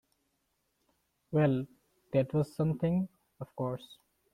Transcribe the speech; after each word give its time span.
Well, 1.31 1.67
that 2.11 2.33
was 2.33 2.55
something, 2.55 3.07
of 3.39 3.55
course. 3.55 3.99